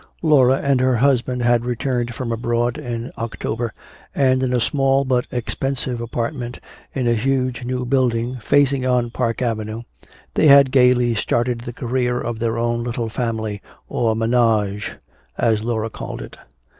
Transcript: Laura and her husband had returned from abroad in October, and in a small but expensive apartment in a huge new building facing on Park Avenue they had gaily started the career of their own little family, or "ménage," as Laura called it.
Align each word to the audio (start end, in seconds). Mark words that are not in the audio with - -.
Laura 0.23 0.55
and 0.57 0.81
her 0.81 0.95
husband 0.97 1.43
had 1.43 1.63
returned 1.63 2.15
from 2.15 2.31
abroad 2.31 2.75
in 2.79 3.11
October, 3.19 3.71
and 4.15 4.41
in 4.41 4.51
a 4.51 4.59
small 4.59 5.05
but 5.05 5.27
expensive 5.29 6.01
apartment 6.01 6.59
in 6.95 7.07
a 7.07 7.13
huge 7.13 7.63
new 7.65 7.85
building 7.85 8.37
facing 8.39 8.83
on 8.83 9.11
Park 9.11 9.43
Avenue 9.43 9.83
they 10.33 10.47
had 10.47 10.71
gaily 10.71 11.13
started 11.13 11.61
the 11.61 11.73
career 11.73 12.19
of 12.19 12.39
their 12.39 12.57
own 12.57 12.83
little 12.83 13.09
family, 13.09 13.61
or 13.87 14.15
"ménage," 14.15 14.97
as 15.37 15.63
Laura 15.63 15.91
called 15.91 16.23
it. 16.23 16.35